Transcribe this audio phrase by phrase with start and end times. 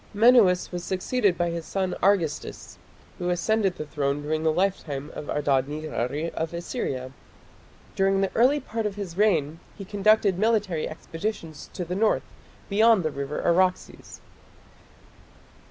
[0.15, 2.79] Menuas was succeeded by his son Argistis,
[3.19, 7.11] who ascended the throne during the lifetime of Adad nirari of Assyria.
[7.95, 12.23] During the early part of his reign he conducted military expeditions to the north
[12.67, 14.21] beyond the river Araxes.